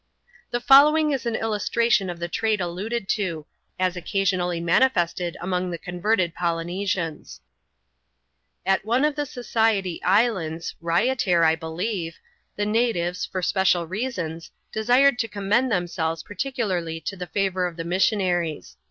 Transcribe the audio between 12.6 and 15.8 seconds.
natives, for special reasons, desired to commend